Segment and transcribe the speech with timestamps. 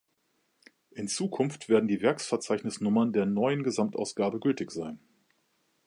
[0.89, 4.97] In Zukunft werden die Werkverzeichnis-Nummern der Neuen Gesamtausgabe gültig sein.